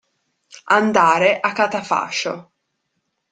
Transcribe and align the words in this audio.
Andare 0.73 1.39
a 1.39 1.51
catafascio. 1.51 2.51